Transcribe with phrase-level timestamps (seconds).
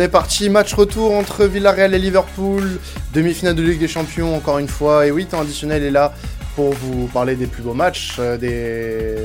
[0.00, 2.80] On est parti, match retour entre Villarreal et Liverpool,
[3.12, 5.06] demi-finale de Ligue des Champions encore une fois.
[5.06, 6.14] Et oui, temps additionnel est là
[6.56, 8.38] pour vous parler des plus beaux matchs euh,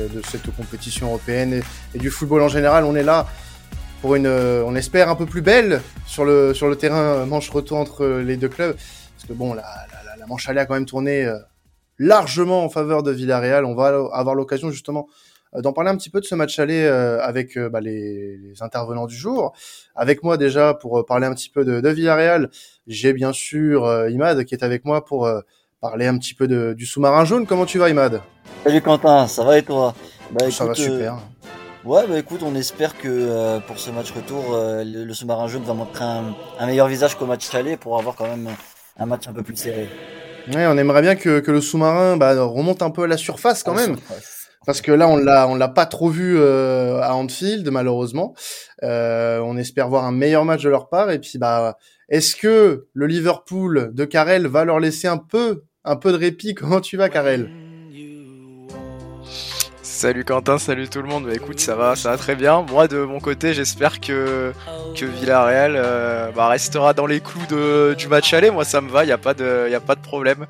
[0.06, 1.62] de cette compétition européenne
[1.94, 2.84] et, du football en général.
[2.84, 3.26] On est là
[4.02, 7.24] pour une, euh, on espère, un peu plus belle sur le, sur le terrain euh,
[7.24, 8.76] manche retour entre les deux clubs.
[8.76, 9.64] Parce que bon, la,
[10.18, 11.26] la manche allée a quand même tourné
[11.98, 13.64] largement en faveur de Villarreal.
[13.64, 15.08] On va avoir l'occasion justement
[15.54, 18.62] d'en parler un petit peu de ce match aller euh, avec euh, bah, les, les,
[18.62, 19.52] intervenants du jour.
[19.94, 22.50] Avec moi déjà pour parler un petit peu de, de Villarreal,
[22.86, 25.28] j'ai bien sûr Imad qui est avec moi pour
[25.80, 27.46] parler un petit peu de, du sous-marin jaune.
[27.46, 28.20] Comment tu vas Imad?
[28.64, 29.94] Salut Quentin, ça va et toi?
[30.30, 31.18] Bah, Ça va super.
[31.84, 36.04] Ouais, bah écoute, on espère que pour ce match retour, le, sous-marin jaune va montrer
[36.04, 38.48] un, un meilleur visage qu'au match aller pour avoir quand même
[38.98, 39.88] un match un peu plus serré.
[40.52, 43.62] Ouais, on aimerait bien que, que le sous-marin bah, remonte un peu à la surface
[43.62, 43.96] quand même.
[44.66, 48.34] Parce que là, on l'a, on l'a pas trop vu euh, à Anfield, malheureusement.
[48.82, 51.10] Euh, on espère voir un meilleur match de leur part.
[51.12, 51.78] Et puis, bah,
[52.08, 56.54] est-ce que le Liverpool de Carrel va leur laisser un peu, un peu de répit?
[56.56, 57.48] Comment tu vas, Carrel
[59.82, 61.26] Salut Quentin, salut tout le monde.
[61.26, 62.66] Bah, écoute, ça va, ça va très bien.
[62.68, 64.52] Moi, de mon côté, j'espère que
[64.96, 68.50] que Villarreal euh, bah, restera dans les clous de, du match aller.
[68.50, 69.04] Moi, ça me va.
[69.04, 70.46] Il y a pas de, y a pas de problème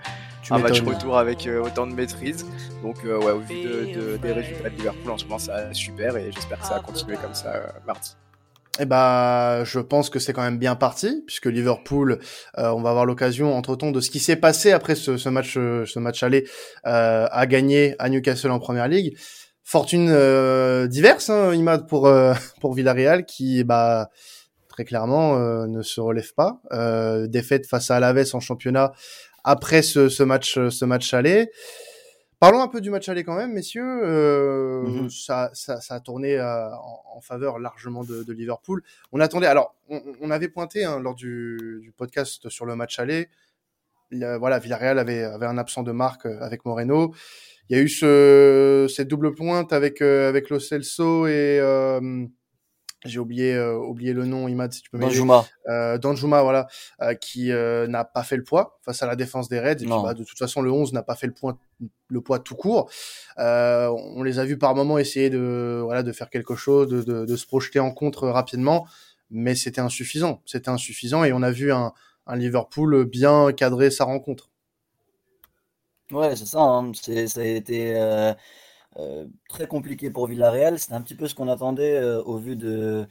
[0.51, 2.47] un match retour avec euh, autant de maîtrise.
[2.83, 6.17] Donc euh, ouais, au vu de, des résultats de Liverpool en ce moment, ça super
[6.17, 8.17] et j'espère que ça va continuer comme ça euh, mardi.
[8.79, 12.19] Eh bah, je pense que c'est quand même bien parti, puisque Liverpool,
[12.59, 15.99] on va avoir l'occasion, entre-temps, de ce qui s'est passé après ce, ce match, ce
[15.99, 16.47] match aller,
[16.87, 19.17] euh, à gagner à Newcastle en Première Ligue.
[19.65, 20.09] Fortune
[20.89, 22.07] diverse, hein, Imad, pour
[22.61, 24.11] pour Villarreal, qui, bah,
[24.69, 26.61] très clairement, ne se relève pas.
[27.29, 28.93] défaite face à Alaves en championnat
[29.47, 31.51] après ce, ce match, ce match aller.
[32.39, 34.01] Parlons un peu du match aller quand même, messieurs.
[34.05, 35.09] Euh, mhm.
[35.09, 36.69] ça, ça, ça, a tourné euh,
[37.15, 38.83] en, faveur largement de, de, Liverpool.
[39.13, 39.47] On attendait.
[39.47, 43.31] Alors, on, on avait pointé hein, lors du, du, podcast sur le match aller.
[44.11, 47.15] voilà, Villarreal avait, avait un absent de marque euh, avec Moreno.
[47.71, 51.59] Il y a eu ce, cette double pointe avec euh, avec Lo Celso et
[53.05, 55.45] j'ai oublié euh, oublié le nom Imad si tu peux Danjuma.
[55.69, 56.67] Euh, Danjuma voilà
[57.03, 59.83] euh, qui euh, n'a pas fait le poids face à la défense des Reds.
[59.83, 61.59] Et puis, bah, de toute façon le 11 n'a pas fait le point
[62.09, 62.91] le poids tout court.
[63.39, 67.03] Euh, on les a vus par moments essayer de voilà de faire quelque chose de,
[67.03, 68.87] de, de se projeter en contre rapidement.
[69.31, 70.41] Mais c'était insuffisant.
[70.47, 71.93] C'était insuffisant et on a vu un,
[72.27, 74.51] un Liverpool bien cadrer sa rencontre.
[76.13, 76.93] Ouais c'est ça hein.
[76.95, 77.95] c'est ça a été
[78.97, 80.79] euh, euh, très compliqué pour Villarreal.
[80.79, 83.07] C'était un petit peu ce qu'on attendait euh, au vu de.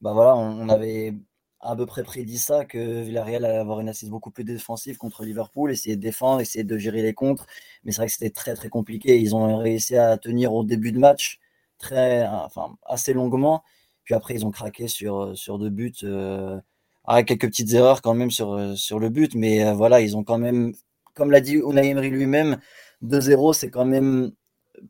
[0.00, 1.14] Bah voilà, on, avait
[1.60, 5.24] à peu près prédit ça, que Villarreal allait avoir une assise beaucoup plus défensive contre
[5.24, 7.46] Liverpool, essayer de défendre, essayer de gérer les contres.
[7.84, 9.18] Mais c'est vrai que c'était très très compliqué.
[9.20, 11.40] Ils ont réussi à tenir au début de match
[11.78, 13.62] très, enfin, assez longuement.
[14.04, 15.92] Puis après, ils ont craqué sur, sur deux buts.
[16.04, 16.60] Euh,
[17.06, 19.34] avec quelques petites erreurs quand même sur, sur le but.
[19.34, 20.74] Mais voilà, ils ont quand même,
[21.14, 22.58] comme l'a dit Unai Emery lui-même,
[23.02, 24.32] 2-0, c'est quand même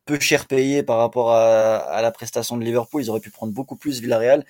[0.05, 3.03] peu cher payé par rapport à, la prestation de Liverpool.
[3.03, 4.45] Ils auraient pu prendre beaucoup plus Villarreal.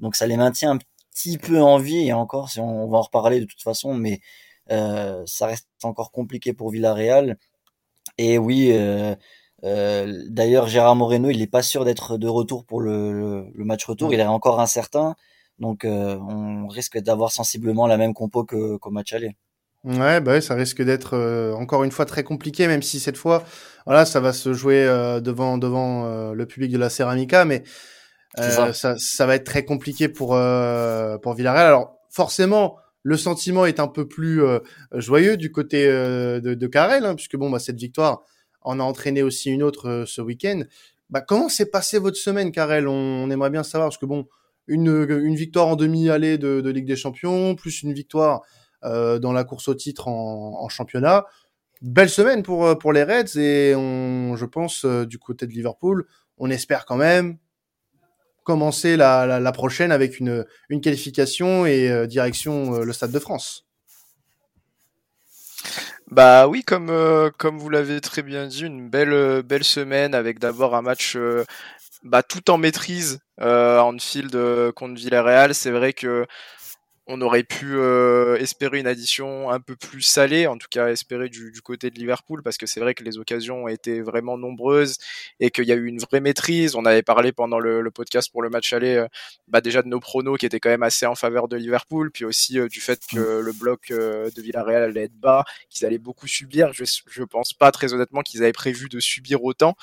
[0.00, 0.78] Donc ça les maintient un
[1.12, 2.08] petit peu en vie.
[2.08, 4.20] Et encore, si on, va en reparler de toute façon, mais
[4.70, 7.38] euh, ça reste encore compliqué pour Villarreal.
[8.18, 9.14] Et oui, euh,
[9.64, 14.12] euh, d'ailleurs, Gérard Moreno, il n'est pas sûr d'être de retour pour le, match retour.
[14.12, 15.16] Il est encore incertain.
[15.58, 19.36] Donc on risque d'avoir sensiblement la même compo qu'au match aller.
[19.82, 23.44] Ouais, bah ça risque d'être euh, encore une fois très compliqué, même si cette fois,
[23.86, 27.62] voilà, ça va se jouer euh, devant devant euh, le public de la Ceramica, mais
[28.36, 28.74] ça.
[28.74, 28.96] ça.
[28.98, 30.38] Ça, va être très compliqué pour
[31.22, 31.66] pour Villarreal.
[31.66, 34.42] Alors forcément, le sentiment est un peu plus
[34.92, 38.20] joyeux du côté de, de Carrel, hein, puisque bon, bah cette victoire
[38.60, 40.62] en a entraîné aussi une autre ce week-end.
[41.08, 42.86] Bah comment s'est passé votre semaine, Carrel?
[42.86, 44.28] On, on, aimerait bien savoir, parce que bon,
[44.66, 48.44] une une victoire en demi-allée de, de Ligue des Champions, plus une victoire euh,
[48.82, 51.26] dans la course au titre en, championnat.
[51.82, 55.52] Belle semaine pour, euh, pour les Reds et on, je pense euh, du côté de
[55.52, 56.06] Liverpool,
[56.36, 57.38] on espère quand même
[58.44, 63.66] commencer la, la, prochaine avec une, une qualification et direction le Stade de France.
[66.10, 70.40] Bah oui, comme euh, comme vous l'avez très bien dit, une belle belle semaine avec
[70.40, 71.44] d'abord un match euh,
[72.02, 74.32] bah, tout en maîtrise euh, Anfield
[74.74, 75.54] contre Villarreal.
[75.54, 76.26] C'est vrai que
[77.10, 81.28] on aurait pu euh, espérer une addition un peu plus salée, en tout cas espérer
[81.28, 84.96] du, côté de Liverpool, parce que c'est vrai que les occasions ont été vraiment nombreuses
[85.40, 86.76] et qu'il y a eu une vraie maîtrise.
[86.76, 89.08] On avait parlé pendant le, podcast pour le match aller, euh,
[89.48, 92.24] bah déjà de nos pronos qui étaient quand même assez en faveur de Liverpool, puis
[92.24, 96.28] aussi euh, du fait que le bloc de Villarreal allait être bas, qu'ils allaient beaucoup
[96.28, 96.72] subir.
[96.72, 99.74] Je, je pense pas très honnêtement qu'ils avaient prévu de subir autant.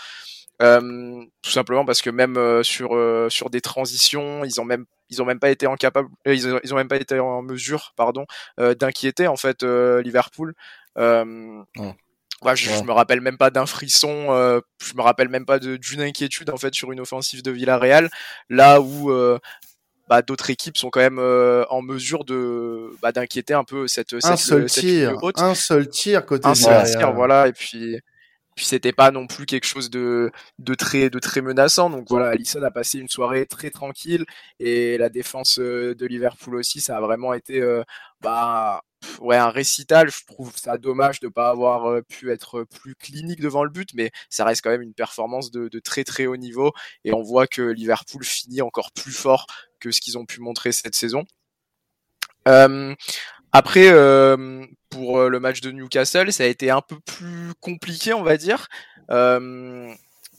[0.60, 2.98] Tout simplement parce que même sur
[3.30, 6.74] sur des transitions, ils ont même ils ont même pas été incapables, ils, ont, ils
[6.74, 8.26] ont même pas été en mesure, pardon,
[8.58, 10.54] d'inquiéter en fait Liverpool.
[10.98, 11.64] Euh,
[12.44, 16.02] Ouais, je, me rappelle même pas d'un frisson, euh, je me rappelle même pas d'une
[16.02, 18.12] inquiétude en fait sur une offensive de Villarreal,
[18.52, 19.40] là où euh,
[20.08, 24.14] bah, d'autres équipes sont quand même euh, en mesure de bah, d'inquiéter un peu cette,
[24.14, 25.42] un cette, seul tir, haute.
[25.42, 28.00] un seul tir côté un seul tir, voilà, et puis
[28.58, 30.32] puis c'était pas non plus quelque chose de,
[30.78, 31.90] très de très menaçant.
[31.90, 34.26] Donc voilà Alisson a passé une soirée très tranquille
[34.60, 37.62] et la défense de Liverpool aussi ça a vraiment été
[38.22, 38.82] bah
[39.22, 43.64] ouais, un récital, je trouve ça dommage de pas avoir pu être plus clinique devant
[43.64, 46.74] le but, mais ça reste quand même une performance de, très très haut niveau.
[47.04, 49.46] Et on voit que Liverpool finit encore plus fort
[49.80, 51.26] que ce qu'ils ont pu montrer cette saison.
[53.52, 53.90] après,
[54.90, 58.68] pour le match de Newcastle, ça a été un peu plus compliqué, on va dire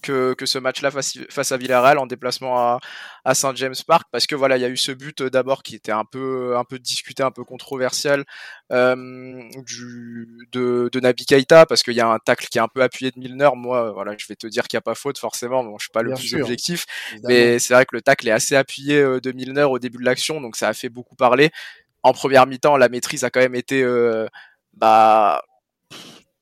[0.02, 2.80] que, que ce match-là face, face, à Villarreal en déplacement à,
[3.24, 4.08] à Saint James Park.
[4.10, 6.56] Parce que voilà il y a eu ce but euh, d'abord qui était un peu
[6.56, 8.24] un peu discuté un peu controversial
[8.72, 12.68] euh, du, de, de Naby Keita parce qu'il y a un tacle qui est un
[12.68, 13.50] peu appuyé de Milner.
[13.54, 15.64] Moi voilà je vais te dire qu'il n'y a pas faute forcément.
[15.64, 16.86] Bon je suis pas le plus objectif
[17.24, 20.04] mais c'est vrai que le tacle est assez appuyé euh, de Milner au début de
[20.04, 21.50] l'action donc ça a fait beaucoup parler
[22.08, 24.26] en première mi-temps la maîtrise a quand même été euh,
[24.74, 25.42] bah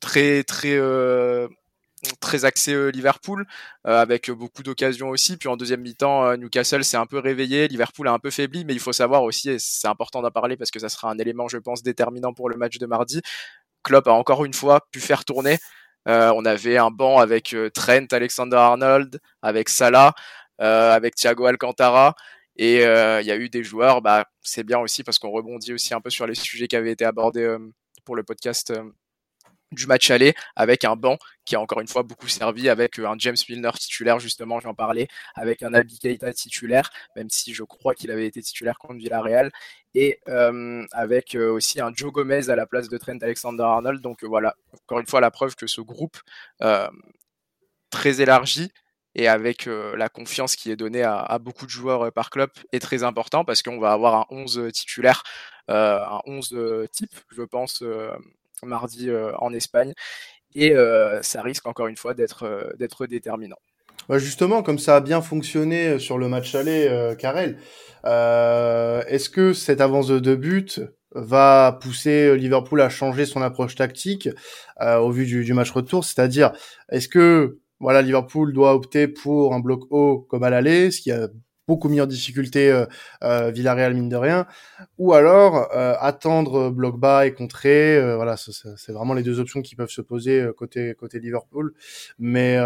[0.00, 1.48] très très euh,
[2.20, 3.46] très euh, Liverpool
[3.84, 5.36] avec beaucoup d'occasions aussi.
[5.36, 8.74] Puis en deuxième mi-temps, Newcastle s'est un peu réveillé, Liverpool a un peu faibli, mais
[8.74, 11.48] il faut savoir aussi, et c'est important d'en parler parce que ça sera un élément,
[11.48, 13.22] je pense, déterminant pour le match de mardi.
[13.82, 15.58] Klopp a encore une fois pu faire tourner.
[16.06, 20.14] on avait un banc avec Trent, Alexander-Arnold, avec Salah,
[20.58, 22.14] avec Thiago Alcantara.
[22.56, 25.94] Et il y a eu des joueurs, bah, c'est bien aussi parce qu'on rebondit aussi
[25.94, 27.56] un peu sur les sujets qui avaient été abordés
[28.04, 28.72] pour le podcast
[29.72, 33.08] du match aller avec un banc qui a encore une fois beaucoup servi avec euh,
[33.08, 35.98] un James Milner titulaire justement j'en parlais avec un Abi
[36.34, 39.50] titulaire même si je crois qu'il avait été titulaire contre Villarreal
[39.94, 44.00] et euh, avec euh, aussi un Joe Gomez à la place de Trent Alexander-Arnold.
[44.00, 44.54] Donc voilà
[44.84, 46.18] encore une fois la preuve que ce groupe
[47.90, 48.70] très élargi
[49.16, 53.02] et avec la confiance qui est donnée à, beaucoup de joueurs par club est très
[53.02, 55.22] important parce qu'on va avoir un 11 titulaire
[55.68, 56.56] un 11
[56.92, 57.82] type je pense
[58.62, 59.92] mardi euh, en Espagne.
[60.54, 63.58] Et euh, ça risque encore une fois d'être euh, d'être déterminant.
[64.08, 67.58] Justement, comme ça a bien fonctionné sur le match aller, euh, Karel,
[68.04, 70.76] euh, est-ce que cette avance de deux buts
[71.12, 74.28] va pousser Liverpool à changer son approche tactique
[74.80, 76.04] euh, au vu du match retour?
[76.04, 76.52] C'est-à-dire,
[76.90, 81.10] est-ce que voilà, Liverpool doit opter pour un bloc haut comme à l'aller, ce qui
[81.10, 81.28] a
[81.68, 82.86] beaucoup mis en difficulté euh,
[83.24, 84.46] euh, Villarreal mine de rien,
[84.98, 87.96] ou alors euh, attendre bloc bas et contrer.
[87.96, 91.74] Euh, voilà, c'est vraiment les deux options qui peuvent se poser côté côté Liverpool.
[92.18, 92.58] Mais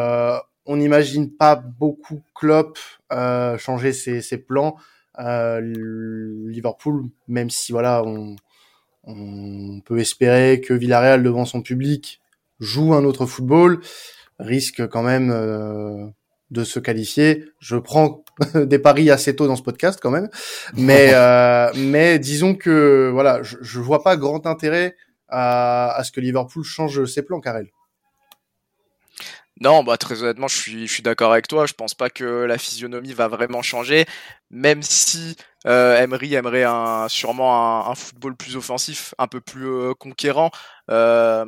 [0.67, 2.79] on n'imagine pas beaucoup Klopp
[3.59, 4.77] changer ses, ses plans.
[5.19, 8.37] Liverpool, même si voilà, on,
[9.05, 12.21] on peut espérer que Villarreal devant son public
[12.61, 13.81] joue un autre football,
[14.41, 16.13] risque quand même
[16.51, 17.45] de se qualifier.
[17.59, 20.29] Je prends des paris assez tôt dans ce podcast quand même,
[20.75, 24.97] mais euh, mais disons que voilà, je, je vois pas grand intérêt
[25.29, 27.69] à, à ce que Liverpool change ses plans, Karel.
[29.63, 31.67] Non, bah très honnêtement, je suis, je suis d'accord avec toi.
[31.67, 34.07] Je pense pas que la physionomie va vraiment changer,
[34.51, 39.67] même si euh, Emery aimerait un, sûrement un, un, football plus offensif, un peu plus
[39.67, 40.51] euh, conquérant
[40.91, 41.45] euh,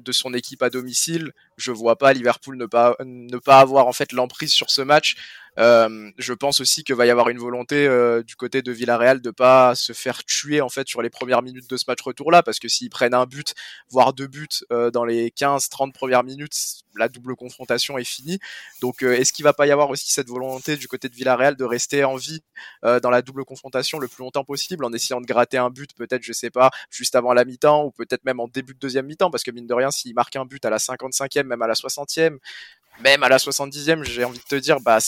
[0.00, 1.32] de son équipe à domicile.
[1.58, 5.16] Je vois pas Liverpool ne pas ne pas avoir en fait l'emprise sur ce match.
[5.58, 9.22] Euh, je pense aussi que va y avoir une volonté euh, du côté de Villarreal
[9.22, 12.30] de pas se faire tuer en fait sur les premières minutes de ce match retour
[12.30, 13.54] là parce que s'ils prennent un but
[13.88, 14.48] voire deux buts
[14.92, 18.38] dans les 15 30 premières minutes la double confrontation est finie
[18.82, 21.64] donc est-ce qu'il va pas y avoir aussi cette volonté du côté de Villarreal de
[21.64, 22.42] rester en vie
[22.82, 26.22] dans la double confrontation le plus longtemps possible en essayant de gratter un but peut-être
[26.22, 29.30] je sais pas juste avant la mi-temps ou peut-être même en début de deuxième mi-temps
[29.30, 31.74] parce que mine de rien s'il marque un but à la 55e même à la
[31.74, 32.38] 60e
[33.00, 35.00] même à la 70e j'ai envie de te dire bah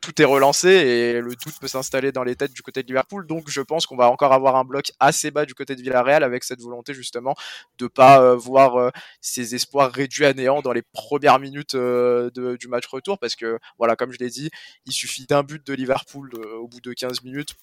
[0.00, 3.26] tout est relancé et le doute peut s'installer dans les têtes du côté de Liverpool.
[3.26, 6.22] Donc je pense qu'on va encore avoir un bloc assez bas du côté de Villarreal
[6.22, 7.34] avec cette volonté justement
[7.78, 12.30] de pas euh, voir euh, ses espoirs réduits à néant dans les premières minutes euh,
[12.30, 14.50] du match retour parce que voilà comme je l'ai dit,
[14.86, 17.54] il suffit d'un but de Liverpool euh, au bout de 15 minutes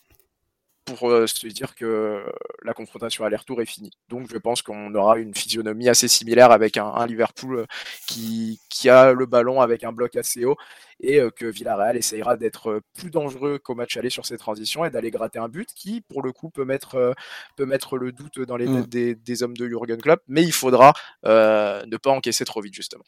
[0.85, 2.23] pour euh, se dire que
[2.63, 3.91] la confrontation aller-retour est finie.
[4.07, 7.65] Donc je pense qu'on aura une physionomie assez similaire avec un, Liverpool euh,
[8.07, 10.57] qui, qui, a le ballon avec un bloc assez haut
[10.99, 14.89] et euh, que Villarreal essayera d'être plus dangereux qu'au match aller sur ces transitions et
[14.89, 17.13] d'aller gratter un but qui pour le coup peut mettre,
[17.55, 19.23] peut mettre le doute dans les têtes mm.
[19.23, 23.03] des, hommes de Jurgen Klopp mais il faudra ne pas encaisser trop vite justement.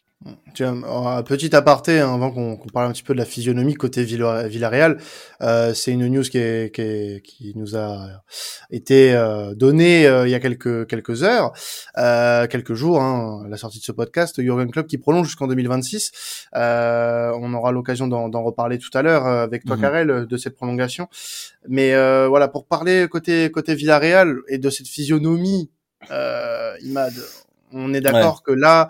[0.54, 4.04] Tiens, un petit aparté hein, avant qu'on parle un petit peu de la physionomie côté
[4.04, 4.98] Villarreal,
[5.74, 8.24] c'est une news qui, est, qui, qui nous a
[8.70, 11.54] été euh, donné euh, il y a quelques quelques heures,
[11.98, 16.48] euh, quelques jours, hein, la sortie de ce podcast, Jurgen Club qui prolonge jusqu'en 2026.
[16.54, 20.26] on aura l'occasion d'en reparler tout à l'heure avec toi, mmh.
[20.26, 21.08] de cette prolongation.
[21.68, 21.94] Mais
[22.28, 25.70] voilà, pour parler côté côté Villarreal et de cette physionomie,
[26.10, 27.14] Imad,
[27.72, 28.90] on est d'accord que là,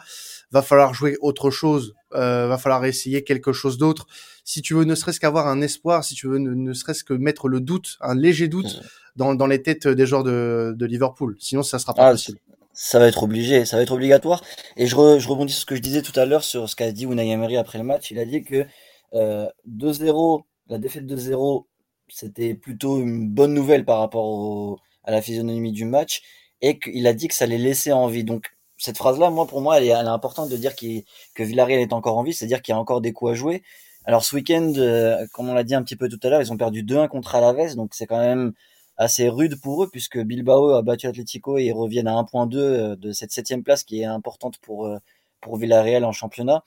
[0.52, 4.08] va falloir jouer autre chose, va falloir essayer quelque chose d'autre
[4.48, 7.50] si tu veux ne serait-ce qu'avoir un espoir, si tu veux ne, serait-ce que mettre
[7.50, 8.82] le doute, un léger doute
[9.18, 11.36] dans, dans les têtes des joueurs de, de Liverpool.
[11.38, 12.40] Sinon, ça sera pas ah, possible.
[12.80, 14.44] Ça va être obligé, ça va être obligatoire.
[14.76, 17.06] Et je, rebondis sur ce que je disais tout à l'heure sur ce qu'a dit
[17.06, 18.12] Unai Emery après le match.
[18.12, 18.68] Il a dit que
[19.16, 21.68] euh, 2-0, la défaite de 0,
[22.08, 26.22] c'était plutôt une bonne nouvelle par rapport à la physionomie du match
[26.62, 28.24] et qu'il a dit que ça les laissait en vie.
[28.24, 31.80] Donc cette phrase-là, moi, pour moi, elle est, elle est importante de dire que Villarreal
[31.80, 33.64] est encore en vie, c'est-à-dire qu'il y a encore des coups à jouer.
[34.06, 36.54] Alors ce week-end, euh, comme on l'a dit un petit peu tout à l'heure, ils
[36.54, 38.54] ont perdu 2-1 contre Alaves, donc c'est quand même
[38.98, 42.96] assez rude pour eux puisque Bilbao a battu Atletico et ils reviennent à 1.2 euh,
[42.96, 44.98] de cette septième place qui est importante pour euh,
[45.42, 46.64] pour Villarreal en championnat.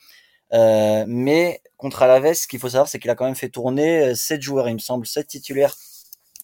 [0.53, 4.15] Euh, mais contre Alaves, ce qu'il faut savoir, c'est qu'il a quand même fait tourner
[4.15, 5.77] 7 joueurs, il me semble, 7 titulaires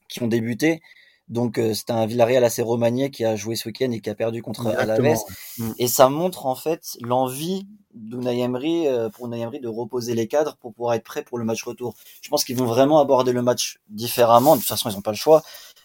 [0.08, 0.80] qui ont débuté.
[1.28, 4.14] Donc euh, c'est un Villarreal assez remanié qui a joué ce week-end et qui a
[4.14, 5.18] perdu contre Alaves.
[5.58, 5.72] Mm.
[5.78, 10.28] Et ça montre en fait l'envie d'Unai Emery euh, pour Unai Emery de reposer les
[10.28, 11.94] cadres pour pouvoir être prêt pour le match retour.
[12.22, 14.54] Je pense qu'ils vont vraiment aborder le match différemment.
[14.54, 15.42] De toute façon, ils n'ont pas le choix.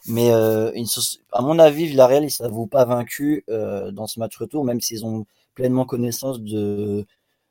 [0.08, 0.72] Mais euh,
[1.32, 5.06] à mon avis, Villarreal, ne s'avouent pas vaincus euh, dans ce match retour, même s'ils
[5.06, 7.06] ont pleinement connaissance de,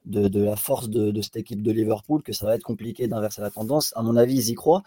[0.07, 3.51] de, la force de, cette équipe de Liverpool, que ça va être compliqué d'inverser la
[3.51, 3.93] tendance.
[3.97, 4.83] À mon avis, ils y croient.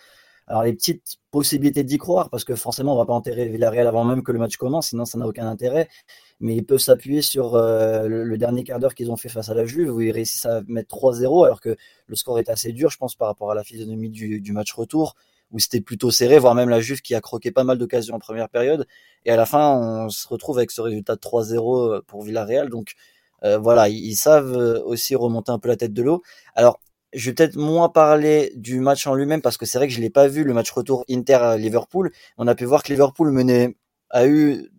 [0.45, 4.03] Alors les petites possibilités d'y croire, parce que forcément on va pas enterrer Villarreal avant
[4.03, 5.87] même que le match commence, sinon ça n'a aucun intérêt.
[6.41, 9.53] Mais ils peuvent s'appuyer sur euh, le, dernier quart d'heure qu'ils ont fait face à
[9.53, 11.77] la Juve, où ils réussissent à mettre 3-0, alors que
[12.07, 15.15] le score est assez dur, je pense, par rapport à la physionomie du match retour,
[15.53, 18.19] où c'était plutôt serré, voire même la Juve qui a croqué pas mal d'occasions en
[18.19, 18.85] première période.
[19.25, 22.69] Et à la fin, on se retrouve avec ce résultat de 3-0 pour Villarreal.
[22.69, 22.95] Donc
[23.43, 26.21] euh, voilà, ils, savent aussi remonter un peu la tête de l'eau.
[26.55, 26.79] Alors
[27.13, 30.01] je vais peut-être moins parler du match en lui-même parce que c'est vrai que je
[30.01, 32.11] l'ai pas vu le match retour Inter Liverpool.
[32.37, 33.75] On a pu voir que Liverpool menait
[34.09, 34.71] a eu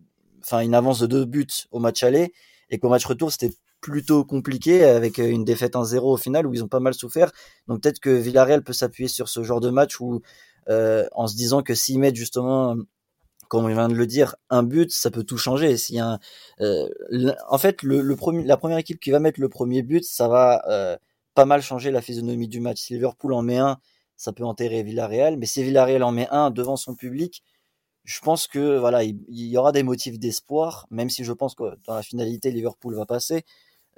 [0.43, 2.33] enfin une avance de deux buts au match aller
[2.71, 6.65] et qu'au match retour c'était plutôt compliqué avec une défaite 1-0 au final où ils
[6.65, 7.31] ont pas mal souffert.
[7.69, 10.21] Donc peut-être que Villarreal peut s'appuyer sur ce genre de match où euh,
[10.69, 12.77] en se disant que s'ils mettent justement
[13.49, 15.77] comme on vient de le dire, un but, ça peut tout changer.
[15.77, 16.19] S'il y a un,
[16.61, 16.89] euh,
[17.49, 20.97] en fait, la première équipe qui va mettre le premier but, ça va euh,
[21.35, 22.81] pas mal changé la physionomie du match.
[22.81, 23.79] Si Liverpool en met un,
[24.17, 27.43] ça peut enterrer Villarreal, mais si Villarreal en met un devant son public,
[28.05, 31.65] je pense que voilà, il, y aura des motifs d'espoir, même si je pense que
[31.87, 33.45] dans la finalité Liverpool va passer.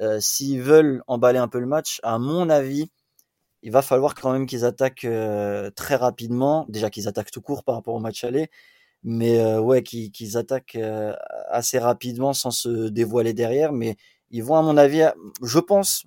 [0.01, 2.91] Euh, S'ils veulent emballer un peu le match, à mon avis,
[3.67, 6.67] il va falloir quand même qu'ils attaquent euh, très rapidement.
[6.69, 8.49] Déjà qu'ils attaquent tout court par rapport au match aller,
[9.03, 11.13] mais euh, ouais, qu'ils attaquent euh,
[11.51, 13.73] assez rapidement sans se dévoiler derrière.
[13.73, 13.97] Mais
[14.31, 15.03] ils vont, à mon avis,
[15.43, 16.05] je pense,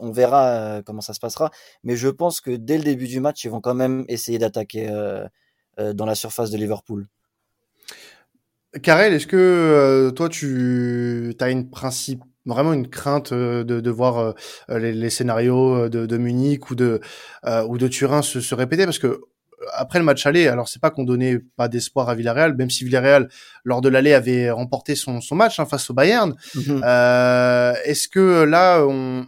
[0.00, 1.52] on verra comment ça se passera.
[1.84, 4.88] Mais je pense que dès le début du match, ils vont quand même essayer d'attaquer
[5.78, 7.06] dans la surface de Liverpool.
[8.82, 14.34] Karel, est-ce que toi, tu as une principe vraiment une crainte de, voir
[14.68, 17.00] les, scénarios de, Munich ou de
[17.68, 19.20] ou de Turin se, répéter parce que
[19.72, 22.84] après le match aller, alors c'est pas qu'on donnait pas d'espoir à Villarreal, même si
[22.84, 23.28] Villarreal
[23.64, 26.34] lors de l'aller avait remporté son, match hein, face au Bayern.
[26.54, 26.82] Mmh
[27.84, 29.24] est-ce que là on,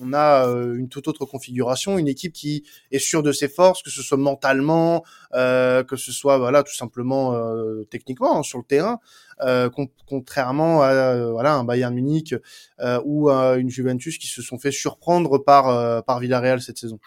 [0.00, 3.82] on a euh, une toute autre configuration, une équipe qui est sûre de ses forces,
[3.82, 8.58] que ce soit mentalement, euh, que ce soit voilà tout simplement euh, techniquement hein, sur
[8.58, 9.00] le terrain,
[10.08, 12.34] contrairement à voilà un Bayern Munich
[13.04, 16.98] ou à une Juventus qui se sont fait surprendre par par Villarreal cette saison.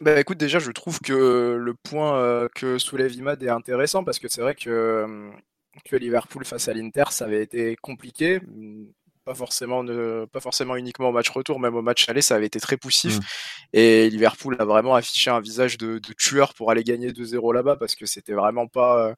[0.00, 4.28] Bah écoute, déjà, je trouve que le point que soulève Imad est intéressant parce que
[4.28, 5.30] c'est vrai que,
[5.84, 8.40] que Liverpool face à l'Inter, ça avait été compliqué
[9.26, 9.84] pas forcément
[10.32, 13.18] pas forcément uniquement au match retour, même au match aller, ça avait été très poussif.
[13.18, 13.22] Mm.
[13.72, 17.96] Et Liverpool a vraiment affiché un visage de, tueur pour aller gagner 2-0 là-bas parce
[17.96, 19.14] que c'était vraiment pas, euh,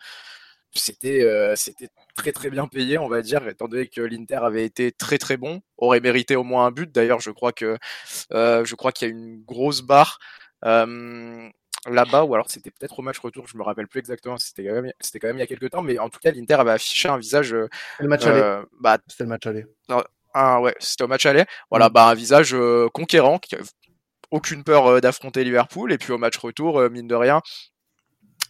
[0.72, 4.64] c'était euh, c'était très très bien payé, on va dire, étant donné que l'Inter avait
[4.64, 6.90] été très très bon, aurait mérité au moins un but.
[6.90, 7.76] D'ailleurs, je crois que
[8.32, 10.18] euh, je crois qu'il y a une grosse barre.
[11.90, 14.74] Là-bas, ou alors c'était peut-être au match retour, je me rappelle plus exactement, c'était quand,
[14.74, 16.72] même, c'était quand même il y a quelques temps, mais en tout cas, l'Inter avait
[16.72, 17.52] affiché un visage.
[17.52, 17.68] le
[18.08, 18.62] match aller.
[18.80, 19.66] Bah, c'était le match aller.
[20.34, 21.44] Ah ouais, c'était au match aller.
[21.70, 21.92] Voilà, mm.
[21.92, 22.56] bah un visage
[22.92, 23.56] conquérant, qui,
[24.30, 27.40] aucune peur d'affronter Liverpool, et puis au match retour, mine de rien,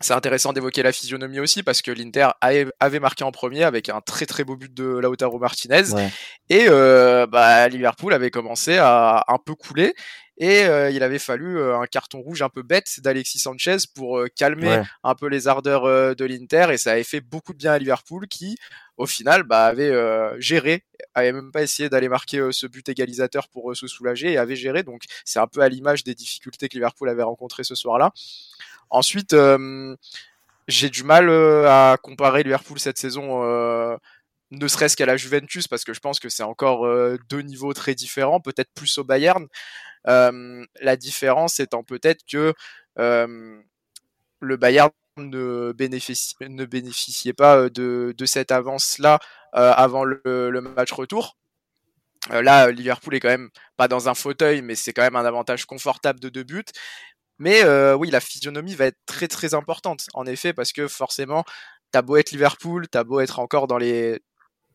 [0.01, 4.01] c'est intéressant d'évoquer la physionomie aussi parce que l'Inter avait marqué en premier avec un
[4.01, 5.85] très très beau but de Lautaro Martinez
[6.49, 9.95] et euh, bah, Liverpool avait commencé à un peu couler
[10.39, 14.25] et euh, il avait fallu euh, un carton rouge un peu bête d'Alexis Sanchez pour
[14.37, 16.69] calmer un peu les ardeurs de l'Inter.
[16.71, 18.57] Et ça avait fait beaucoup de bien à Liverpool qui
[18.97, 19.93] au final bah, avait
[20.41, 24.57] géré, avait même pas essayé d'aller marquer ce but égalisateur pour se soulager et avait
[24.57, 24.83] géré.
[24.83, 28.13] Donc c'est un peu à l'image des difficultés que Liverpool avait rencontrées ce soir-là.
[28.91, 29.97] Ensuite, euh,
[30.67, 33.97] j'ai du mal euh, à comparer Liverpool cette saison euh,
[34.51, 36.89] ne serait-ce qu'à la Juventus parce que je pense que c'est encore
[37.29, 39.47] deux niveaux très différents, peut-être plus au Bayern.
[40.05, 42.55] la différence étant peut-être que
[42.97, 49.19] le Bayern ne, ne bénéficiait pas de, cette avance-là
[49.53, 51.37] avant le, match retour.
[52.31, 55.67] là, Liverpool est quand même pas dans un fauteuil, mais c'est quand même un avantage
[55.67, 56.65] confortable de deux buts.
[57.39, 61.45] Mais euh, oui, la physionomie va être très très importante, en effet, parce que forcément,
[61.93, 64.21] t'as beau être Liverpool, t'as beau être encore dans les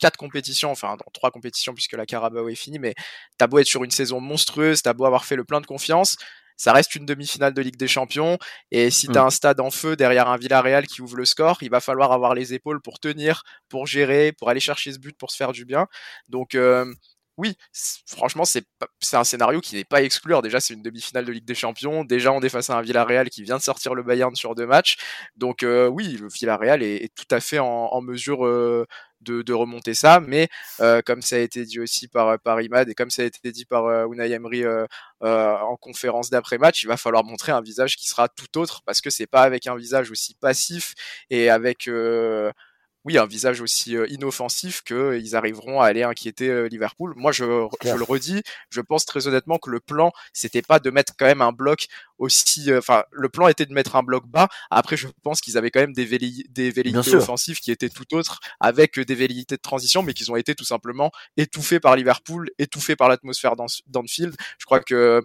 [0.04, 2.94] quatre compétitions, enfin dans trois compétitions puisque la Carabao est finie, mais
[3.38, 6.18] t'as beau être sur une saison monstrueuse, t'as beau avoir fait le plein de confiance,
[6.58, 8.38] ça reste une demi-finale de Ligue des Champions.
[8.72, 9.28] Et si tu as mm.
[9.28, 12.36] un stade en feu derrière un Villarreal qui ouvre le score, il va falloir avoir
[12.36, 15.64] les épaules pour tenir, pour gérer, pour aller chercher ce but, pour se faire du
[15.64, 15.88] bien.
[16.28, 16.86] Donc euh,
[17.38, 17.56] oui,
[18.06, 18.66] franchement, c'est
[19.14, 20.14] un scénario qui n'est pas exclu.
[20.14, 20.42] exclure.
[20.44, 22.04] Déjà, c'est une demi-finale de Ligue des Champions.
[22.04, 24.68] Déjà, on est face à un Villarreal qui vient de sortir le Bayern sur deux
[24.68, 24.98] matchs.
[25.36, 28.86] Donc, euh, oui, le Villarreal est, est, tout à fait en, mesure euh,
[29.24, 30.20] de, remonter ça.
[30.20, 30.50] Mais
[30.80, 33.52] euh, comme ça a été dit aussi par, par Imad et comme ça a été
[33.52, 34.64] dit par Unai Emery
[35.22, 39.10] en conférence d'après-match, il va falloir montrer un visage qui sera tout autre parce que
[39.10, 40.94] c'est pas avec un visage aussi passif
[41.30, 41.90] et avec
[43.06, 47.14] oui, un visage aussi inoffensif qu'ils arriveront à aller inquiéter Liverpool.
[47.18, 47.44] Moi, je,
[47.84, 51.26] je, le redis, je pense très honnêtement que le plan, c'était pas de mettre quand
[51.26, 52.74] même un bloc aussi.
[52.74, 54.48] Enfin, le plan était de mettre un bloc bas.
[54.72, 56.06] Après, je pense qu'ils avaient quand même des,
[56.50, 60.36] des velléités offensives qui étaient tout autres, avec des velléités de transition, mais qui ont
[60.36, 64.36] été tout simplement étouffées par Liverpool, étouffées par l'atmosphère dans, dans le field.
[64.58, 65.22] Je crois que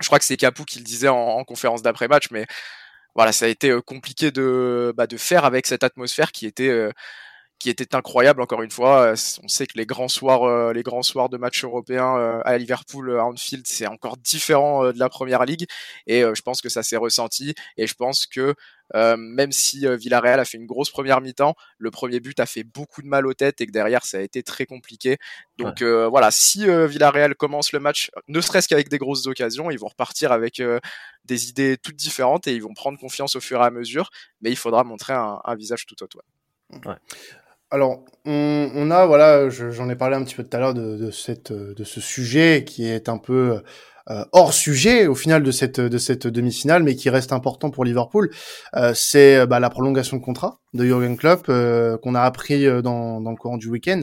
[0.00, 2.46] je crois que c'est Capou qui le disait en, en conférence d'après-match, mais
[3.18, 6.70] voilà, ça a été compliqué de, bah, de faire avec cette atmosphère qui était
[7.58, 9.14] qui était incroyable encore une fois.
[9.42, 13.24] On sait que les grands soirs, les grands soirs de matchs européens à Liverpool, à
[13.24, 15.66] Anfield, c'est encore différent de la première ligue.
[16.06, 17.54] Et je pense que ça s'est ressenti.
[17.76, 18.54] Et je pense que
[18.94, 23.02] même si Villarreal a fait une grosse première mi-temps, le premier but a fait beaucoup
[23.02, 25.18] de mal aux têtes et que derrière ça a été très compliqué.
[25.58, 29.88] Donc voilà, si Villarreal commence le match, ne serait-ce qu'avec des grosses occasions, ils vont
[29.88, 30.62] repartir avec
[31.24, 34.10] des idées toutes différentes et ils vont prendre confiance au fur et à mesure.
[34.40, 36.18] Mais il faudra montrer un, visage tout autre.
[36.84, 36.94] Ouais.
[37.70, 41.52] Alors, on, a, voilà, j'en ai parlé un petit peu tout à l'heure de, cette,
[41.52, 43.60] de ce sujet qui est un peu
[44.10, 47.84] euh, hors sujet au final de cette, de cette demi-finale, mais qui reste important pour
[47.84, 48.30] Liverpool.
[48.74, 53.20] Euh, c'est bah, la prolongation de contrat de Jurgen Klopp euh, qu'on a appris dans,
[53.20, 54.02] dans le courant du week-end.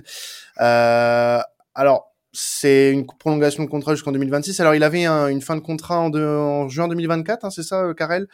[0.57, 4.59] alors, c'est une prolongation de contrat jusqu'en 2026.
[4.59, 8.27] Alors, il avait une fin de contrat en, en juin 2024, hein, c'est ça, Karel?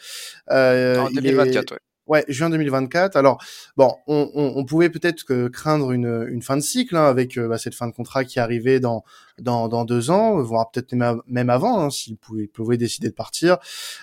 [0.50, 1.78] En 2024, ouais.
[2.12, 3.16] Ouais, juin 2024.
[3.16, 3.42] Alors,
[3.78, 7.88] bon, on, pouvait peut-être craindre une, fin de cycle hein, avec euh, bah, cette fin
[7.88, 9.06] de contrat qui arrivait dans
[9.86, 13.60] deux ans, voire peut-être même avant, hein, s'il pouvait, décider de partir.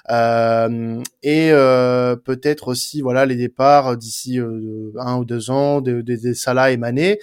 [0.09, 6.17] Euh, et euh, peut-être aussi, voilà, les départs d'ici un ou deux ans, des de,
[6.17, 7.19] de Salah et Mané.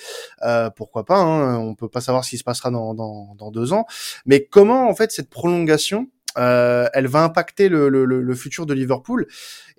[0.76, 3.88] Pourquoi pas hein, On peut pas savoir ce qui se passera dans deux ans.
[4.28, 8.74] Mais comment, en fait, cette prolongation euh, elle va impacter le, le, le, futur de
[8.74, 9.28] Liverpool.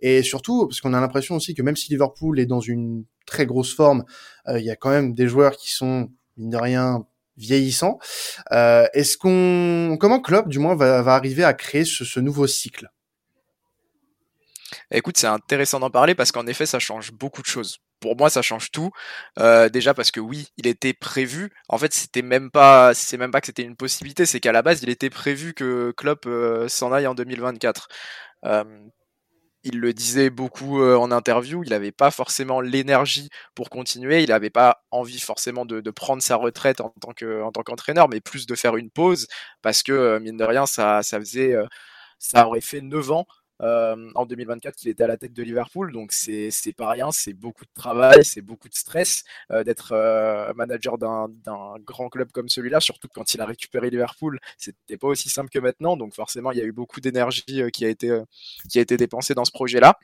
[0.00, 3.46] Et surtout parce qu'on a l'impression aussi que même si Liverpool est dans une très
[3.46, 4.04] grosse forme,
[4.48, 7.98] euh, il y a quand même des joueurs qui sont mine de rien vieillissants.
[8.52, 12.90] Euh, Est-ce qu'on comment Klopp du moins va, arriver à créer ce, ce nouveau cycle?
[14.90, 18.30] Écoute, c'est intéressant d'en parler parce qu'en effet, ça change beaucoup de choses pour moi
[18.30, 18.90] ça change tout.
[19.38, 21.52] Euh, déjà parce que oui il était prévu.
[21.68, 24.62] En fait c'était même pas c'est même pas que c'était une possibilité c'est qu'à la
[24.62, 27.88] base il était prévu que Klopp euh, s'en aille en 2024
[28.44, 28.64] euh,
[29.64, 34.50] il le disait beaucoup en interview, il n'avait pas forcément l'énergie pour continuer, il n'avait
[34.50, 38.46] pas envie forcément de, prendre sa retraite en tant que en tant qu'entraîneur, mais plus
[38.46, 39.26] de faire une pause
[39.62, 41.56] parce que mine de rien ça ça faisait
[42.18, 43.26] ça aurait fait 9 ans
[43.60, 45.92] en 2024 qu'il était à la tête de Liverpool.
[45.92, 49.94] Donc c'est pas rien, c'est beaucoup de travail, c'est beaucoup de stress d'être
[50.56, 51.28] manager d'un
[51.84, 55.58] grand club comme celui-là, surtout quand il a récupéré Liverpool, c'était pas aussi simple que
[55.58, 55.96] maintenant.
[55.96, 58.20] Donc forcément, il y a eu beaucoup d'énergie qui a été
[58.68, 59.98] qui a été dépensée dans ce projet-là.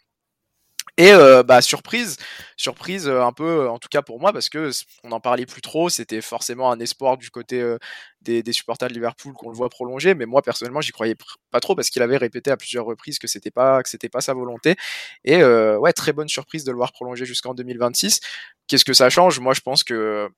[0.98, 2.16] Et euh, bah surprise,
[2.57, 4.70] surprise euh, un peu, en tout cas pour moi, parce que
[5.05, 5.88] on n'en parlait plus trop.
[5.88, 7.78] C'était forcément un espoir du côté euh,
[8.20, 11.16] des, des, supporters de Liverpool qu'on le voit prolonger, mais moi personnellement, j'y croyais
[11.50, 14.20] pas trop parce qu'il avait répété à plusieurs reprises que c'était pas que c'était pas
[14.20, 14.76] sa volonté.
[15.24, 18.20] Et ouais, très bonne surprise de le voir prolonger jusqu'en 2026.
[18.68, 19.40] Qu'est-ce que ça change?
[19.40, 20.28] Moi, je pense que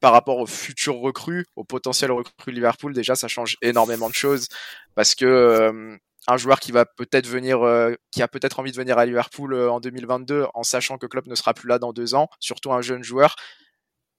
[0.00, 4.14] par rapport aux futurs recrues, aux potentiels recrues de Liverpool, déjà ça change énormément de
[4.14, 4.48] choses
[4.94, 8.98] parce que un joueur qui va peut-être venir, euh, qui a peut-être envie de venir
[8.98, 12.14] à Liverpool euh, en 2022 en sachant que Klopp ne sera plus là dans deux
[12.14, 13.36] ans, surtout un jeune joueur,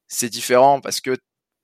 [0.08, 1.18] c'est différent parce que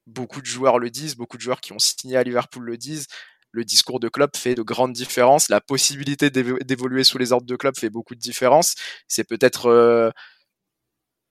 [0.08, 3.08] beaucoup de joueurs le disent, beaucoup de joueurs qui ont signé à Liverpool le disent.
[3.52, 5.48] Le discours de Klopp fait de grandes différences.
[5.48, 8.74] La possibilité d'évoluer sous les ordres de Klopp fait beaucoup de différences.
[9.08, 10.10] C'est peut-être euh,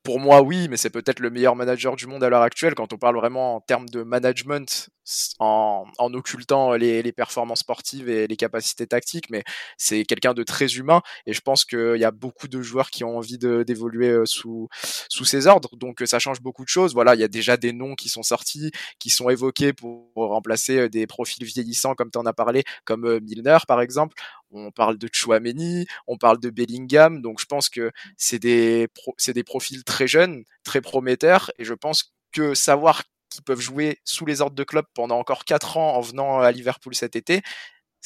[0.05, 2.93] pour moi, oui, mais c'est peut-être le meilleur manager du monde à l'heure actuelle quand
[2.93, 4.89] on parle vraiment en termes de management,
[5.39, 9.31] en, en occultant les, les, performances sportives et les capacités tactiques.
[9.31, 9.43] Mais
[9.77, 13.05] c'est quelqu'un de très humain et je pense qu'il y a beaucoup de joueurs qui
[13.05, 14.69] ont envie d'évoluer euh, sous,
[15.09, 15.77] sous ses ordres.
[15.77, 16.95] Donc ça change beaucoup de choses.
[16.95, 20.79] Voilà, il y a déjà des noms qui sont sortis, qui sont évoqués pour remplacer
[20.79, 24.17] euh, des profils vieillissants, comme tu en as parlé, comme euh, Milner par exemple
[24.53, 29.33] on parle de Chouameni, on parle de Bellingham, donc je pense que c'est des, c'est
[29.33, 33.03] des profils très jeunes, très prometteurs, et je pense que savoir
[33.33, 36.51] qu'ils peuvent jouer sous les ordres de club pendant encore 4 ans en venant à
[36.53, 37.43] Liverpool cet été, mmh.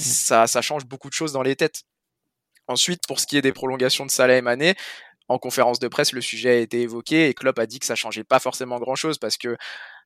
[0.03, 1.83] ça, ça change beaucoup de choses dans les têtes.
[2.69, 4.75] Ensuite, pour ce qui est des prolongations de Salah et Mané,
[5.29, 7.95] en conférence de presse, le sujet a été évoqué et Klopp a dit que ça
[7.95, 9.57] changeait pas forcément grand chose parce que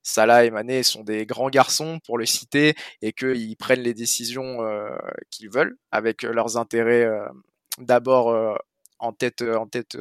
[0.03, 4.63] Salah et Mané sont des grands garçons, pour le citer, et qu'ils prennent les décisions
[4.63, 4.89] euh,
[5.31, 7.27] qu'ils veulent, avec leurs intérêts euh,
[7.79, 8.55] d'abord euh,
[8.99, 9.97] en tête, en tête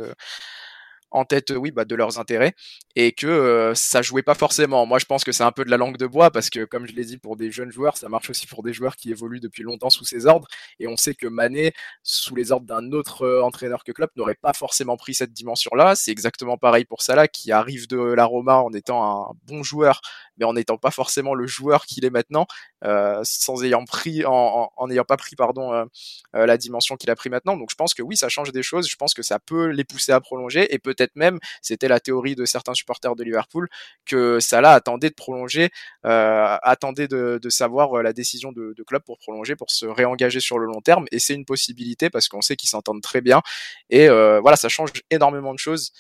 [1.12, 2.54] en tête oui bah, de leurs intérêts
[2.96, 4.86] et que euh, ça jouait pas forcément.
[4.86, 6.88] Moi je pense que c'est un peu de la langue de bois parce que comme
[6.88, 9.40] je l'ai dit pour des jeunes joueurs, ça marche aussi pour des joueurs qui évoluent
[9.40, 10.48] depuis longtemps sous ses ordres
[10.80, 14.36] et on sait que Mané sous les ordres d'un autre euh, entraîneur que Klopp n'aurait
[14.36, 18.26] pas forcément pris cette dimension là, c'est exactement pareil pour Salah qui arrive de la
[18.26, 20.02] Roma en étant un bon joueur
[20.40, 22.48] mais en n'étant pas forcément le joueur qu'il est maintenant,
[22.86, 25.86] euh, sans ayant pris, en, en, ayant pas pris pardon euh,
[26.34, 27.58] la dimension qu'il a pris maintenant.
[27.58, 28.90] Donc je pense que oui, ça change des choses.
[28.90, 32.36] Je pense que ça peut les pousser à prolonger et peut-être même, c'était la théorie
[32.36, 33.70] de certains supporters de Liverpool,
[34.06, 35.70] que Salah attendait de prolonger,
[36.06, 40.66] euh, attendait de, savoir la décision de, club pour prolonger, pour se réengager sur le
[40.66, 41.06] long terme.
[41.12, 43.42] Et c'est une possibilité parce qu'on sait qu'ils s'entendent très bien.
[43.90, 45.92] Et voilà, ça change énormément de choses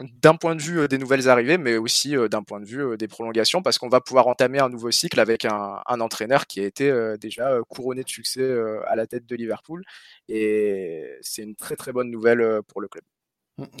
[0.00, 2.82] d'un point de vue euh, des nouvelles arrivées, mais aussi euh, d'un point de vue
[2.84, 6.60] euh, des prolongations, parce qu'on va pouvoir entamer un nouveau cycle avec un entraîneur qui
[6.60, 8.44] a été déjà couronné de succès
[8.86, 9.84] à la tête de Liverpool.
[10.28, 13.04] Et c'est une très très bonne nouvelle pour le club.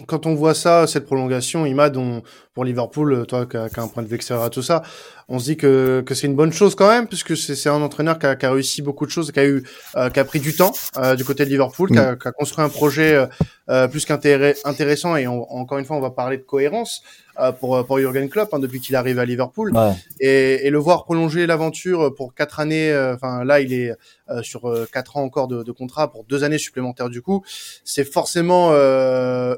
[0.06, 2.22] Quand on voit ça, cette prolongation, Imad, on,
[2.54, 4.82] pour Liverpool, toi qui as, un point de vue extérieur à tout ça,
[5.28, 8.18] on se dit que, que c'est une bonne chose quand même, puisque c'est un entraîneur
[8.18, 9.64] qui a, qui a, réussi beaucoup de choses, qui a eu,
[9.96, 12.18] euh, qui a pris du temps euh, du côté de Liverpool, qui, a, mm.
[12.18, 13.28] qui, a, construit un projet
[13.68, 15.16] euh, plus qu'intéressant.
[15.16, 17.02] Et encore une fois, on va parler de cohérence.
[17.38, 19.72] Euh, pour pour Jurgen Klopp hein, depuis qu'il arrive à Liverpool
[20.20, 22.90] et, et, le voir prolonger l'aventure pour quatre années.
[22.90, 23.92] Euh, enfin là, il est
[24.30, 27.44] euh, sur quatre ans encore de, de, contrat pour deux années supplémentaires du coup.
[27.84, 28.70] C'est forcément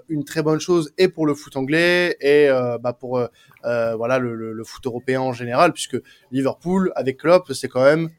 [0.09, 2.49] une très bonne chose et pour le foot anglais et
[2.81, 3.21] bah pour
[3.63, 5.97] voilà le, le, le, foot européen en général puisque
[6.33, 8.11] Liverpool avec Klopp c'est quand même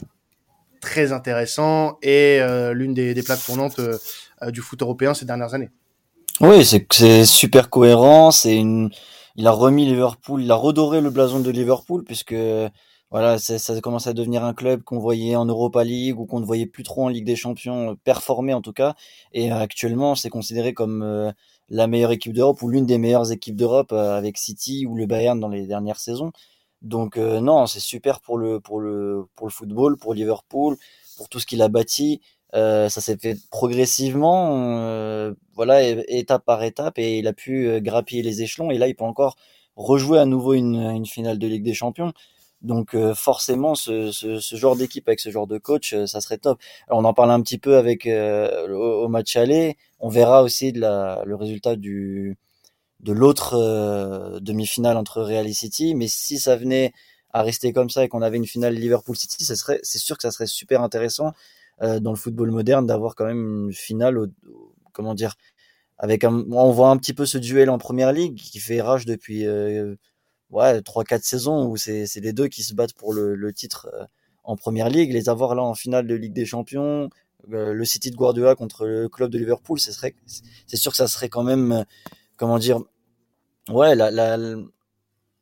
[0.81, 2.39] très intéressant et
[2.73, 3.79] l'une des, des plaques tournantes
[4.47, 5.69] du foot européen ces dernières années.
[6.41, 8.89] Oui, c'est super cohérent, c'est une
[9.35, 12.35] il a remis Liverpool, il a redoré le blason de Liverpool puisque
[13.11, 16.45] voilà, ça commence à devenir un club qu'on voyait en Europa League ou qu'on ne
[16.45, 18.95] voyait plus trop en Ligue des Champions euh, performer en tout cas.
[19.33, 21.31] Et euh, actuellement, c'est considéré comme euh,
[21.69, 25.39] la meilleure équipe d'Europe ou l'une des meilleures équipes d'Europe avec City ou le Bayern
[25.39, 26.31] dans les dernières saisons.
[26.81, 30.77] Donc non, c'est super pour le pour le pour le football, pour Liverpool,
[31.17, 32.21] pour tout ce qu'il a bâti.
[32.55, 37.79] Euh, ça s'est fait progressivement, euh, voilà, étape par étape, et il a pu euh,
[37.79, 38.71] grappiller les échelons.
[38.71, 39.35] Et là, il peut encore
[39.75, 42.13] rejouer à nouveau une, une finale de Ligue des Champions.
[42.61, 46.59] Donc forcément, ce, ce, ce genre d'équipe avec ce genre de coach, ça serait top.
[46.87, 49.77] Alors, on en parle un petit peu avec au, match aller.
[50.01, 52.37] On verra aussi de la, le résultat du
[52.99, 55.95] de l'autre demi-finale entre Real et City.
[55.95, 56.91] Mais si ça venait
[57.31, 60.17] à rester comme ça et qu'on avait une finale Liverpool City, ça serait, c'est sûr
[60.17, 61.31] que ça serait super intéressant
[61.81, 64.17] euh, dans le football moderne d'avoir quand même une finale,
[64.93, 65.35] comment dire,
[65.97, 69.05] avec un, on voit un petit peu ce duel en première ligue qui fait rage
[69.05, 69.95] depuis euh,
[70.49, 74.05] ouais trois quatre saisons où c'est les deux qui se battent pour le, titre euh,
[74.43, 77.09] en première ligue, les avoir là en finale de Ligue des Champions
[77.47, 81.43] le City de Guardiola contre le club de Liverpool, c'est sûr que ça serait quand
[81.43, 81.85] même,
[82.35, 82.81] comment dire,
[83.69, 84.37] ouais, la,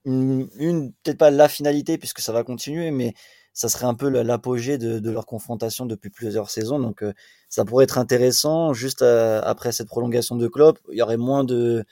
[0.07, 3.13] une, peut-être pas la finalité puisque ça va continuer, mais
[3.57, 6.77] ça serait un peu l'apogée de, leur confrontation depuis plusieurs saisons.
[6.77, 7.13] Donc euh,
[7.49, 8.71] ça pourrait être intéressant.
[8.71, 11.83] Juste euh, après cette prolongation de Klopp, il y aurait moins de.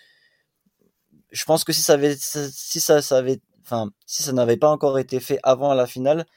[1.32, 3.02] Je pense que si ça avait, si ça,
[4.32, 6.28] n'avait pas encore été fait avant la finale,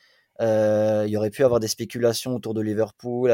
[0.40, 3.30] euh, il y aurait pu avoir des spéculations autour de Liverpool.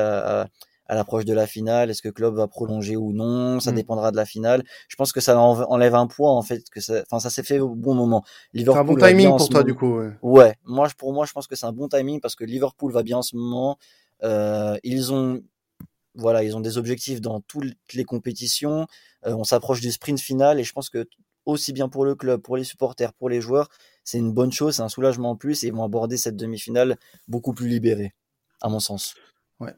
[0.88, 3.74] L'approche de la finale Est-ce que club va prolonger ou non Ça mm.
[3.76, 4.64] dépendra de la finale.
[4.88, 6.68] Je pense que ça enlève un poids en fait.
[6.70, 8.24] Que ça, enfin, ça s'est fait au bon moment.
[8.54, 9.98] C'est un bon timing pour toi du coup.
[9.98, 10.12] Ouais.
[10.22, 10.54] ouais.
[10.64, 13.18] Moi, pour moi, je pense que c'est un bon timing parce que Liverpool va bien
[13.18, 13.78] en ce moment.
[14.22, 15.42] Euh, ils ont
[16.16, 18.86] voilà, ils ont des objectifs dans toutes les compétitions.
[19.26, 21.06] Euh, on s'approche du sprint final et je pense que
[21.44, 23.68] aussi bien pour le club, pour les supporters, pour les joueurs,
[24.02, 26.96] c'est une bonne chose, c'est un soulagement en plus et ils vont aborder cette demi-finale
[27.28, 28.14] beaucoup plus libérés,
[28.60, 29.14] à mon sens.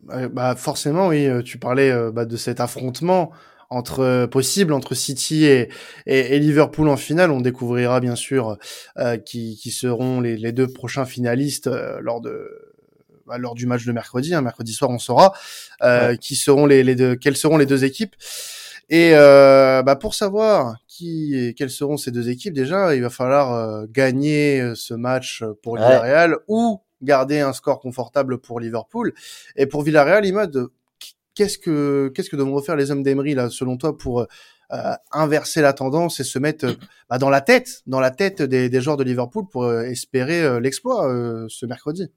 [0.09, 1.27] Ouais, bah, forcément, oui.
[1.27, 3.31] Euh, tu parlais euh, bah, de cet affrontement
[3.69, 5.69] entre euh, possible entre City et,
[6.07, 7.31] et, Liverpool en finale.
[7.31, 8.59] On découvrira bien sûr
[9.25, 11.69] qui, qui, seront les, les, deux prochains finalistes
[12.01, 12.49] lors de
[13.27, 14.35] bah, lors du match de mercredi.
[14.35, 15.33] Hein, mercredi soir, on saura
[16.21, 18.15] qui seront les, les deux, quelles seront les deux équipes.
[18.89, 23.89] Et bah, pour savoir qui et quelles seront ces deux équipes, déjà, il va falloir
[23.89, 29.15] gagner ce match pour Villarreal ou garder un score confortable pour Liverpool.
[29.57, 30.67] Et pour Villarreal, Imad,
[31.35, 34.27] qu'est-ce que qu'est-ce que devront faire les hommes d'Emery là, selon toi, pour
[34.73, 36.75] euh, inverser la tendance et se mettre euh,
[37.09, 40.61] bah, dans la tête, dans la tête des, des joueurs de Liverpool pour euh, espérer
[40.61, 41.05] l'exploit
[41.49, 42.11] ce mercredi?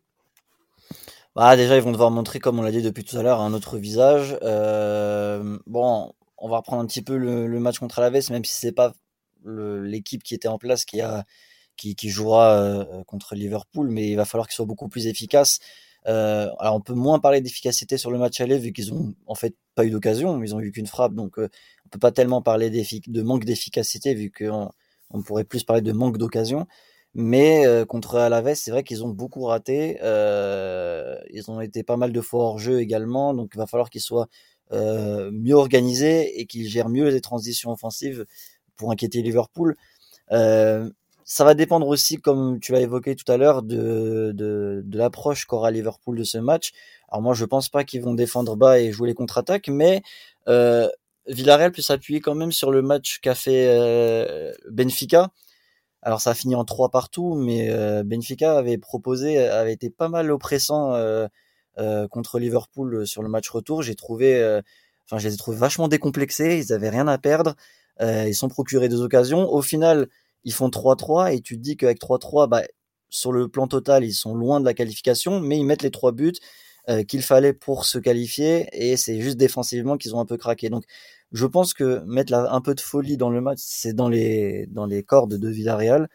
[1.36, 3.54] Bah, déjà, ils vont devoir montrer, comme on l'a dit depuis tout à l'heure, un
[3.54, 4.36] autre visage.
[5.67, 8.93] bon, on va reprendre un petit peu le, match contre Alaves, même si c'est pas
[9.45, 11.25] l'équipe qui était en place qui a
[11.79, 15.59] qui, jouera euh, contre Liverpool, mais il va falloir qu'il soit beaucoup plus efficace.
[16.07, 19.35] Euh, alors on peut moins parler d'efficacité sur le match aller vu qu'ils ont en
[19.35, 21.49] fait pas eu d'occasion, ils ont eu qu'une frappe, donc euh,
[21.85, 24.69] on peut pas tellement parler de manque d'efficacité vu qu'on
[25.11, 26.67] on pourrait plus parler de manque d'occasion.
[27.15, 29.97] Mais contre Alaves, c'est vrai qu'ils ont beaucoup raté.
[31.33, 34.01] ils ont été pas mal de fois hors jeu également, donc il va falloir qu'ils
[34.01, 34.27] soient
[34.71, 38.25] mieux organisés et qu'ils gèrent mieux les transitions offensives
[38.75, 39.75] pour inquiéter Liverpool.
[40.31, 40.89] Euh,
[41.29, 46.17] ça va dépendre aussi, comme tu l'as évoqué tout à l'heure, de, l'approche qu'aura Liverpool
[46.17, 46.71] de ce match.
[47.07, 50.01] Alors moi, je pense pas qu'ils vont défendre bas et jouer les contre-attaques, mais
[50.47, 50.89] euh,
[51.27, 55.29] Villarreal peut s'appuyer quand même sur le match qu'a fait euh, Benfica.
[56.01, 60.09] Alors ça a fini en 3 partout, mais euh, Benfica avait proposé, avait été pas
[60.09, 60.95] mal oppressant
[62.09, 63.83] contre Liverpool sur le match retour.
[63.83, 64.61] J'ai trouvé,
[65.05, 67.55] enfin je les ai trouvés vachement décomplexés, ils avaient rien à perdre,
[68.01, 69.47] ils sont procurés des occasions.
[69.47, 70.09] Au final,
[70.43, 72.63] ils font 3-3 et tu te dis qu'avec 3-3, bah,
[73.10, 76.12] sur le plan total, ils sont loin de la qualification, mais ils mettent les trois
[76.12, 76.34] buts
[76.89, 80.69] euh, qu'il fallait pour se qualifier et c'est juste défensivement qu'ils ont un peu craqué.
[80.69, 80.86] Donc,
[81.32, 84.86] je pense que mettre un peu de folie dans le match, c'est dans les, dans
[84.86, 86.10] les cordes de Villarreal.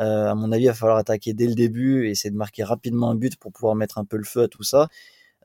[0.00, 2.64] Euh, à mon avis, il va falloir attaquer dès le début et essayer de marquer
[2.64, 4.88] rapidement un but pour pouvoir mettre un peu le feu à tout ça.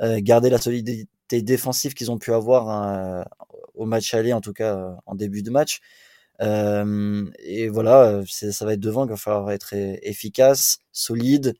[0.01, 1.07] Euh, garder la solidité
[1.41, 3.25] défensive qu'ils ont pu avoir hein,
[3.75, 5.81] au match aller, en tout cas en début de match.
[6.41, 11.53] Euh, et voilà, ça va être devant qu'il va falloir être efficace, solide,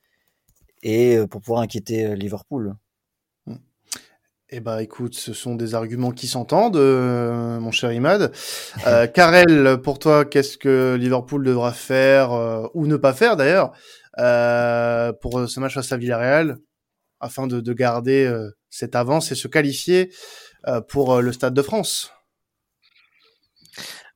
[0.83, 2.75] et pour pouvoir inquiéter Liverpool.
[3.45, 3.55] Mmh.
[4.49, 8.31] Eh ben, écoute, ce sont des arguments qui s'entendent, mon cher Imad.
[8.87, 13.71] Euh, Karel, pour toi, qu'est-ce que Liverpool devra faire ou ne pas faire d'ailleurs
[15.21, 16.57] pour ce match face à Villarreal,
[17.19, 18.31] afin de, de garder
[18.69, 20.11] cette avance et se qualifier
[20.87, 22.14] pour le Stade de France?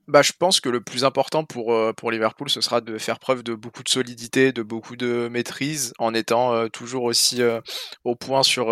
[0.10, 3.20] Bah, je pense que le plus important pour, euh, pour Liverpool, ce sera de faire
[3.20, 7.62] preuve de beaucoup de solidité, de beaucoup de maîtrise, en étant euh, toujours aussi euh,
[8.04, 8.68] au point sur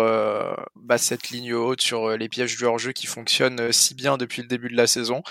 [0.74, 4.48] bah, cette ligne haute, sur les pièges du hors-jeu qui fonctionnent si bien depuis le
[4.48, 5.22] début de la saison.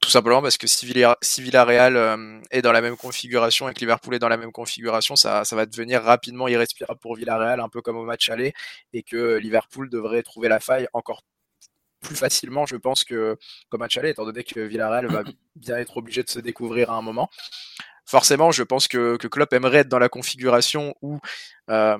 [0.00, 4.18] Tout simplement parce que si, Villarreal est dans la même configuration et que Liverpool est
[4.18, 7.96] dans la même configuration, ça, ça va devenir rapidement irrespirable pour Villarreal, un peu comme
[7.96, 8.54] au match aller,
[8.92, 11.22] et que Liverpool devrait trouver la faille encore
[12.06, 13.36] plus facilement, je pense, que
[13.68, 15.22] comme match aller, étant donné que Villarreal va
[15.56, 17.28] bien être obligé de se découvrir à un moment.
[18.04, 21.18] Forcément, je pense que, que Klopp aimerait être dans la configuration où
[21.70, 21.98] euh,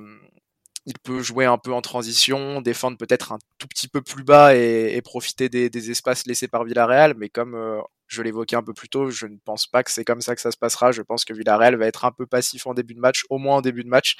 [0.87, 4.55] il peut jouer un peu en transition, défendre peut-être un tout petit peu plus bas
[4.55, 7.15] et, profiter des, espaces laissés par Villarreal.
[7.17, 10.05] Mais comme euh, je l'évoquais un peu plus tôt, je ne pense pas que c'est
[10.05, 10.93] comme ça que ça se passera.
[10.93, 13.57] Je pense que Villarreal va être un peu passif en début de match, au moins
[13.57, 14.17] en début de match,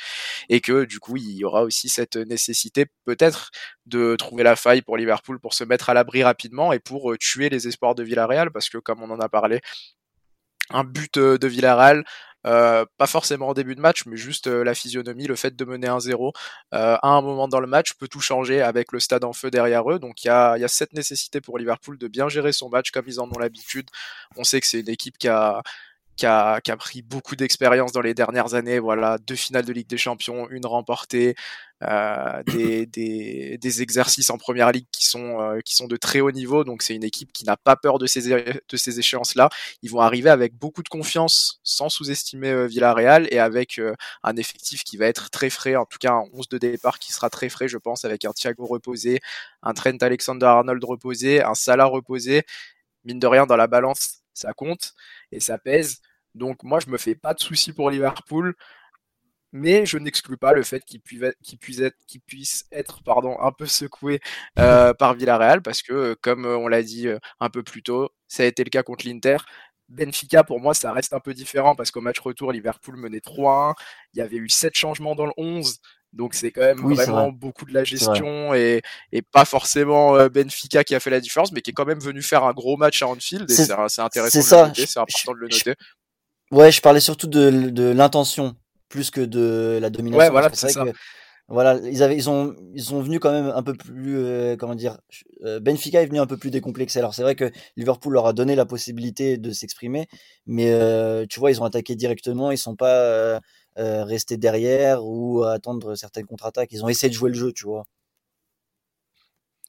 [0.49, 3.51] et que du coup il y aura aussi cette nécessité peut-être
[3.87, 7.17] de trouver la faille pour Liverpool pour se mettre à l'abri rapidement et pour euh,
[7.19, 9.61] tuer les espoirs de Villarreal, parce que comme on en a parlé,
[10.71, 12.05] un but euh, de Villarreal
[12.47, 16.01] pas forcément en début de match, mais juste la physionomie, le fait de mener un
[16.01, 16.33] 0
[16.73, 19.91] à un moment dans le match peut tout changer avec le stade en feu derrière
[19.91, 19.99] eux.
[19.99, 22.91] Donc il y a, y a cette nécessité pour Liverpool de bien gérer son match
[22.91, 23.89] comme ils en ont l'habitude.
[24.37, 25.63] On sait que c'est une équipe qui a
[26.17, 28.79] qui a, qui a pris beaucoup d'expérience dans les dernières années.
[28.79, 31.35] Voilà, deux finales de Ligue des Champions, une remportée,
[31.83, 36.21] euh, des, des, des, exercices en première ligue qui sont, euh, qui sont de très
[36.21, 36.65] haut niveau.
[36.65, 39.51] Donc c'est une équipe qui n'a pas peur de ces, de ces échéances-là.
[39.83, 43.81] Ils vont arriver avec beaucoup de confiance, sans sous-estimer euh, Villarreal et avec
[44.23, 45.77] un effectif qui va être très frais.
[45.77, 48.33] En tout cas, un 11 de départ qui sera très frais, je pense, avec un
[48.33, 49.21] Thiago reposé,
[49.63, 52.45] un Trent Alexander-Arnold reposé, un Salah reposé.
[53.05, 54.95] Mine de rien, dans la balance, ça compte
[55.33, 56.01] et ça pèse.
[56.37, 58.55] Donc moi, je me fais pas de soucis pour Liverpool,
[59.53, 61.97] mais je n'exclus pas le fait qu'il puisse être,
[62.27, 64.21] puisse être pardon, un peu secoué
[64.59, 68.43] euh, par Villarreal, parce que, comme on l'a dit euh, un peu plus tôt, ça
[68.43, 69.39] a été le cas contre l'Inter.
[69.89, 73.75] Benfica, pour moi, ça reste un peu différent parce qu'au match retour, Liverpool menait 3-1.
[74.15, 75.81] Il y avait eu 7 changements dans le 11.
[76.13, 78.81] Donc c'est quand même vraiment beaucoup de la gestion et,
[79.13, 82.01] et, pas forcément euh, Benfica qui a fait la différence, mais qui est quand même
[82.01, 83.71] venu faire un gros match à Anfield et c'est
[84.01, 84.31] intéressant.
[84.31, 84.73] C'est ça.
[84.75, 85.75] C'est important de le noter.
[86.51, 88.55] Ouais, je parlais surtout de, de l'intention
[88.89, 90.19] plus que de la domination.
[90.19, 90.85] Ouais, voilà, c'est ça.
[90.85, 90.93] Que,
[91.49, 94.75] voilà, ils avaient, ils ont, ils sont venus quand même un peu plus, euh, comment
[94.75, 94.99] dire,
[95.45, 96.99] euh, Benfica est venu un peu plus décomplexé.
[96.99, 100.09] Alors c'est vrai que Liverpool leur a donné la possibilité de s'exprimer,
[100.47, 103.41] mais euh, tu vois, ils ont attaqué directement, ils sont pas
[103.77, 106.71] restés derrière ou à attendre certaines contre-attaques.
[106.73, 107.85] Ils ont essayé de jouer le jeu, tu vois.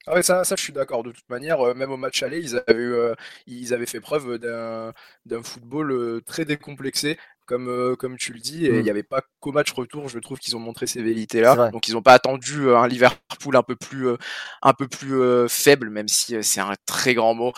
[0.09, 1.03] Ah ouais, ça, ça, je suis d'accord.
[1.03, 3.13] De toute manière, même au match aller, ils avaient,
[3.45, 4.93] ils avaient fait preuve d'un,
[5.25, 8.89] d'un football très décomplexé comme, euh, comme tu le dis, et il n'y mmh.
[8.89, 11.71] avait pas qu'au match retour, je trouve qu'ils ont montré ces vérités-là.
[11.71, 14.17] Donc ils n'ont pas attendu euh, un Liverpool un peu plus, euh,
[14.61, 17.53] un peu plus faible, même si c'est un très grand mot.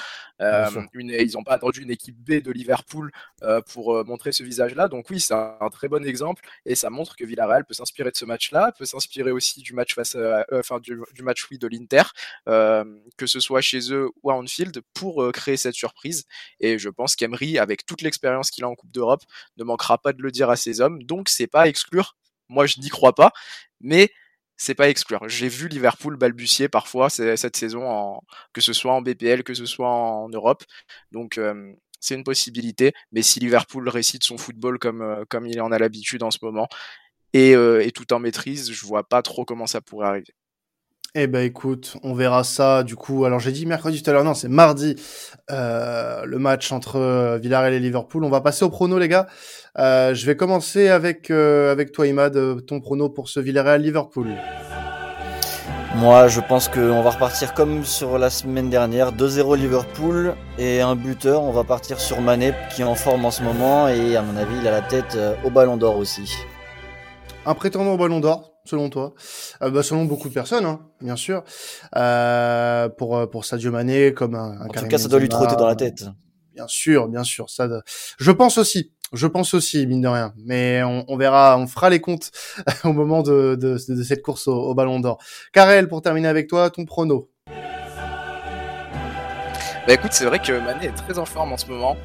[0.94, 3.12] Une, ils n'ont pas attendu une équipe B de Liverpool
[3.74, 4.88] pour montrer ce visage-là.
[4.88, 8.16] Donc oui, c'est un, très bon exemple et ça montre que Villarreal peut s'inspirer de
[8.16, 10.16] ce match-là, peut s'inspirer aussi du match face,
[10.54, 12.04] enfin du, du, match oui de l'Inter,
[12.46, 16.26] que ce soit chez eux ou à Anfield, pour créer cette surprise.
[16.62, 19.24] Et je pense qu'Emery, avec toute l'expérience qu'il a en Coupe d'Europe,
[19.58, 21.04] ne manque pas de le dire à ses hommes.
[21.04, 22.16] Donc c'est pas exclure.
[22.50, 23.32] Moi je n'y crois pas,
[23.82, 24.12] mais
[24.58, 25.28] c'est pas exclure.
[25.30, 28.22] J'ai vu Liverpool balbutier parfois cette saison,
[28.54, 30.64] que ce soit en BPL, que ce soit en Europe.
[31.12, 31.40] Donc
[32.00, 32.94] c'est une possibilité.
[33.12, 36.68] Mais si Liverpool récite son football comme, euh, il en a l'habitude en ce moment
[37.34, 40.34] et, euh, et tout en maîtrise, je vois pas trop comment ça pourrait arriver.
[41.16, 43.26] Eh ben écoute, on verra ça du coup.
[43.26, 44.96] Alors j'ai dit mercredi tout à l'heure, non c'est mardi
[45.50, 48.24] euh, le match entre euh, Villarreal et Liverpool.
[48.24, 49.26] On va passer au prono les gars.
[49.80, 54.28] Euh, je vais commencer avec euh, avec toi Imad, ton prono pour ce Villarreal Liverpool.
[55.96, 60.96] Moi je pense qu'on va repartir comme sur la semaine dernière, 2-0 Liverpool et un
[60.96, 61.42] buteur.
[61.42, 64.38] On va partir sur Mané qui est en forme en ce moment et à mon
[64.38, 66.32] avis il a la tête au Ballon d'Or aussi.
[67.48, 69.14] Un prétendant au Ballon d'Or selon toi
[69.62, 71.44] euh, bah, Selon beaucoup de personnes, hein, bien sûr.
[71.96, 75.30] Euh, pour euh, pour Sadio Mané, comme un, un En tout cas, ça doit lui
[75.30, 76.06] trotter dans la tête.
[76.54, 77.50] Bien sûr, bien sûr.
[77.50, 77.68] Ça,
[78.20, 78.92] je pense aussi.
[79.12, 80.34] Je pense aussi, mine de rien.
[80.38, 82.30] Mais on, on verra, on fera les comptes
[82.84, 85.18] au moment de, de, de cette course au, au Ballon d'Or.
[85.52, 87.32] Karel, pour terminer avec toi, ton prono.
[89.88, 91.98] Bah écoute, c'est vrai que Mané est très en forme en ce moment.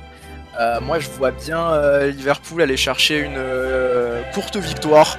[0.58, 5.18] Euh, moi, je vois bien euh, Liverpool aller chercher une euh, courte victoire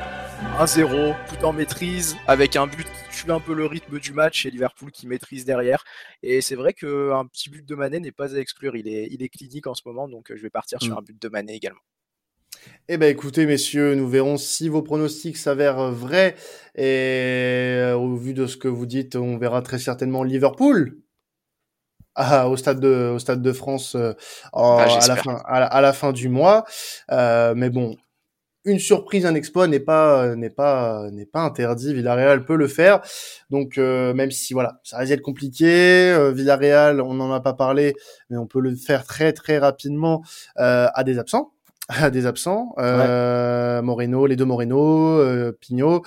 [0.60, 4.46] 1-0, tout en maîtrise, avec un but qui tue un peu le rythme du match
[4.46, 5.84] et Liverpool qui maîtrise derrière.
[6.24, 8.76] Et c'est vrai qu'un petit but de Mané n'est pas à exclure.
[8.76, 10.98] Il est, il est clinique en ce moment, donc je vais partir sur mm.
[10.98, 11.82] un but de Mané également.
[12.88, 16.36] Eh ben écoutez messieurs, nous verrons si vos pronostics s'avèrent vrais
[16.76, 20.98] et euh, au vu de ce que vous dites, on verra très certainement Liverpool
[22.16, 24.14] ah, au stade de au stade de France euh,
[24.54, 26.64] ah, à la fin à la, fin du mois.
[27.12, 27.98] Euh, mais bon,
[28.66, 31.94] une surprise, un exploit n'est pas n'est pas n'est pas interdit.
[31.94, 33.02] Villarreal peut le faire.
[33.50, 36.12] Donc euh, même si voilà, ça risque d'être compliqué.
[36.12, 37.96] Euh, Villarreal, on n'en a pas parlé,
[38.30, 40.24] mais on peut le faire très très rapidement
[40.60, 41.52] euh, à des absents.
[41.88, 46.02] À des absents, euh, Moreno, les deux Moreno, euh, Pignot,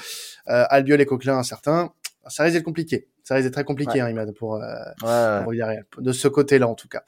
[0.46, 1.92] Albiol et Coquelin, certains.
[2.26, 3.06] Ça risque d'être compliqué.
[3.22, 4.60] Ça risque d'être très compliqué, hein, Imad, pour,
[4.98, 5.84] pour Villarreal.
[5.98, 7.04] De ce côté-là, en tout cas.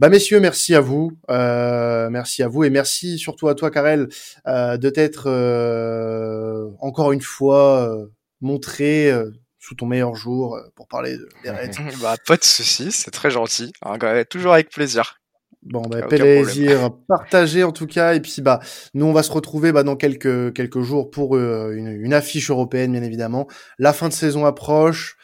[0.00, 4.08] Bah messieurs, merci à vous, euh, merci à vous et merci surtout à toi, Karel,
[4.46, 8.06] euh, de t'être euh, encore une fois euh,
[8.40, 11.72] montré euh, sous ton meilleur jour pour parler des Reds.
[12.00, 13.98] bah pas de souci, c'est très gentil, hein,
[14.30, 15.20] toujours avec plaisir.
[15.64, 18.14] Bon, bah, plaisir partagé en tout cas.
[18.14, 18.60] Et puis, bah,
[18.94, 22.92] nous, on va se retrouver bah, dans quelques quelques jours pour une, une, affiche européenne,
[22.92, 23.48] bien évidemment.
[23.78, 25.18] La fin de saison approche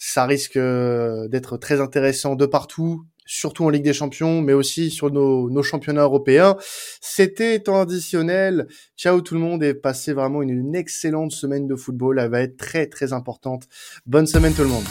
[0.00, 3.04] ça risque euh, d'être très intéressant de partout.
[3.30, 6.56] Surtout en Ligue des Champions, mais aussi sur nos, nos championnats européens.
[7.00, 8.66] C'était temps additionnel.
[8.96, 12.18] Ciao tout le monde et passez vraiment une, une excellente semaine de football.
[12.18, 13.68] Elle va être très très importante.
[14.04, 14.84] Bonne semaine tout le monde.